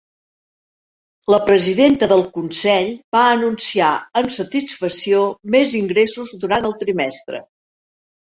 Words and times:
La 1.33 1.39
presidenta 1.49 2.07
del 2.11 2.23
consell 2.37 2.89
va 3.17 3.21
anunciar 3.33 3.91
amb 4.23 4.33
satisfacció 4.39 5.21
més 5.59 5.77
ingressos 5.83 6.33
durant 6.47 6.67
el 6.73 6.75
trimestre. 6.87 7.45